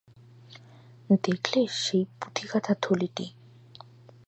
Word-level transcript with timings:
দেখলে 1.23 1.59
সেই 1.77 2.03
পুঁতি-গাঁথা 2.17 2.73
থলিটি। 2.81 3.25